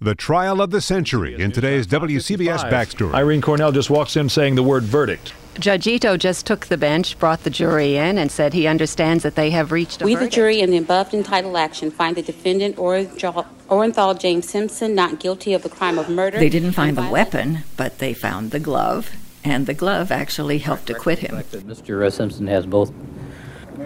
The 0.00 0.14
trial 0.16 0.60
of 0.60 0.70
the 0.70 0.80
century 0.80 1.40
in 1.40 1.52
today's 1.52 1.86
WCBS 1.86 2.68
Backstory. 2.68 3.14
Irene 3.14 3.40
Cornell 3.40 3.70
just 3.70 3.90
walks 3.90 4.16
in 4.16 4.28
saying 4.28 4.56
the 4.56 4.62
word 4.62 4.82
verdict. 4.82 5.32
Judge 5.60 5.86
Ito 5.86 6.16
just 6.16 6.46
took 6.46 6.66
the 6.66 6.76
bench, 6.76 7.16
brought 7.20 7.44
the 7.44 7.48
jury 7.50 7.96
in, 7.96 8.18
and 8.18 8.30
said 8.30 8.52
he 8.52 8.66
understands 8.66 9.22
that 9.22 9.36
they 9.36 9.50
have 9.50 9.70
reached 9.70 10.02
a 10.02 10.04
We, 10.04 10.14
verdict. 10.14 10.32
the 10.32 10.34
jury, 10.34 10.60
in 10.60 10.72
the 10.72 10.78
above 10.78 11.14
entitled 11.14 11.56
action, 11.56 11.92
find 11.92 12.16
the 12.16 12.22
defendant 12.22 12.76
Orenthal 12.76 13.46
Orenthal 13.70 14.18
James 14.18 14.48
Simpson 14.48 14.96
not 14.96 15.20
guilty 15.20 15.54
of 15.54 15.62
the 15.62 15.68
crime 15.68 15.96
of 15.96 16.08
murder. 16.08 16.40
They 16.40 16.48
didn't 16.48 16.72
find 16.72 16.96
the 16.96 17.02
and 17.02 17.12
weapon, 17.12 17.58
but 17.76 17.98
they 17.98 18.12
found 18.14 18.50
the 18.50 18.58
glove, 18.60 19.12
and 19.44 19.66
the 19.66 19.74
glove 19.74 20.10
actually 20.10 20.58
helped 20.58 20.90
acquit 20.90 21.20
him. 21.20 21.36
Mr. 21.36 22.04
Uh, 22.04 22.10
Simpson 22.10 22.48
has 22.48 22.66
both 22.66 22.92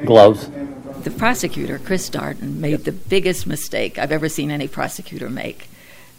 gloves. 0.06 0.50
The 1.02 1.10
prosecutor, 1.10 1.78
Chris 1.78 2.08
Darden, 2.08 2.56
made 2.56 2.86
the 2.86 2.92
biggest 2.92 3.46
mistake 3.46 3.98
I've 3.98 4.10
ever 4.10 4.30
seen 4.30 4.50
any 4.50 4.68
prosecutor 4.68 5.28
make. 5.28 5.68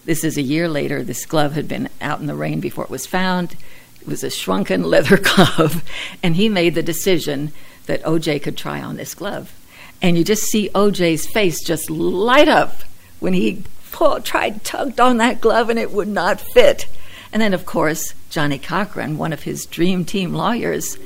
This 0.10 0.24
is 0.24 0.40
a 0.40 0.42
year 0.42 0.68
later. 0.68 1.04
This 1.04 1.24
glove 1.28 1.54
had 1.54 1.68
been 1.68 1.88
out 2.02 2.20
in 2.20 2.26
the 2.26 2.34
rain 2.34 2.62
before 2.62 2.84
it 2.84 2.90
was 2.90 3.06
found. 3.06 3.56
It 4.02 4.08
was 4.08 4.24
a 4.24 4.32
shrunken 4.32 4.82
leather 4.90 5.18
glove, 5.18 5.84
and 6.24 6.36
he 6.36 6.50
made 6.50 6.74
the 6.74 6.82
decision 6.82 7.52
that 7.86 8.02
OJ 8.02 8.42
could 8.42 8.58
try 8.58 8.82
on 8.82 8.98
this 8.98 9.14
glove. 9.14 9.54
And 10.02 10.18
you 10.18 10.24
just 10.24 10.46
see 10.46 10.72
OJ's 10.74 11.28
face 11.28 11.64
just 11.64 11.92
light 11.92 12.48
up 12.48 12.82
when 13.20 13.34
he 13.34 13.62
pulled, 13.92 14.26
tried, 14.26 14.64
tugged 14.64 15.00
on 15.00 15.18
that 15.18 15.42
glove, 15.42 15.70
and 15.70 15.78
it 15.78 15.92
would 15.92 16.08
not 16.08 16.42
fit. 16.42 16.88
And 17.32 17.40
then, 17.40 17.54
of 17.54 17.68
course, 17.68 18.16
Johnnie 18.32 18.58
Cochran, 18.58 19.20
one 19.20 19.32
of 19.32 19.44
his 19.44 19.68
dream 19.68 20.06
team 20.06 20.34
lawyers, 20.34 20.98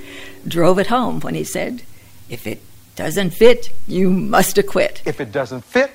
drove 0.47 0.79
it 0.79 0.87
home 0.87 1.19
when 1.19 1.35
he 1.35 1.43
said, 1.43 1.81
If 2.29 2.47
it 2.47 2.61
doesn't 2.95 3.31
fit, 3.31 3.69
you 3.85 4.09
must 4.09 4.57
acquit. 4.57 5.01
If 5.03 5.19
it 5.19 5.33
doesn't 5.33 5.65
fit, 5.65 5.91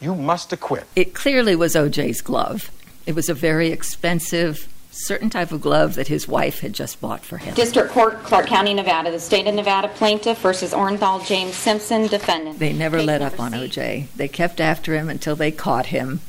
you 0.00 0.14
must 0.14 0.52
acquit. 0.52 0.84
It 0.96 1.14
clearly 1.14 1.54
was 1.54 1.74
OJ's 1.74 2.20
glove. 2.20 2.70
It 3.06 3.14
was 3.14 3.28
a 3.28 3.34
very 3.34 3.70
expensive, 3.70 4.68
certain 4.90 5.30
type 5.30 5.52
of 5.52 5.60
glove 5.60 5.94
that 5.94 6.08
his 6.08 6.26
wife 6.26 6.60
had 6.60 6.72
just 6.72 7.00
bought 7.00 7.24
for 7.24 7.38
him. 7.38 7.54
District 7.54 7.90
Court, 7.90 8.22
Clark 8.22 8.46
County, 8.46 8.74
Nevada. 8.74 9.10
The 9.10 9.20
state 9.20 9.46
of 9.46 9.54
Nevada 9.54 9.88
plaintiff 9.88 10.38
versus 10.38 10.72
Orenthal 10.72 11.26
James 11.26 11.54
Simpson, 11.54 12.06
defendant. 12.06 12.58
They 12.58 12.72
never 12.72 13.02
let 13.02 13.22
up 13.22 13.38
on 13.38 13.52
OJ. 13.52 14.06
They 14.16 14.28
kept 14.28 14.60
after 14.60 14.94
him 14.94 15.08
until 15.08 15.36
they 15.36 15.50
caught 15.50 15.86
him 15.86 16.20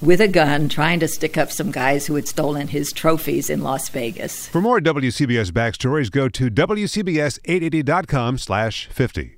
with 0.00 0.20
a 0.20 0.28
gun 0.28 0.68
trying 0.68 1.00
to 1.00 1.08
stick 1.08 1.36
up 1.36 1.50
some 1.50 1.70
guys 1.70 2.06
who 2.06 2.14
had 2.14 2.28
stolen 2.28 2.68
his 2.68 2.92
trophies 2.92 3.50
in 3.50 3.62
Las 3.62 3.88
Vegas. 3.88 4.46
For 4.48 4.60
more 4.60 4.80
WCBS 4.80 5.50
Backstories, 5.50 6.10
go 6.10 6.28
to 6.28 6.50
WCBS880.com 6.50 8.38
slash 8.38 8.86
50. 8.92 9.37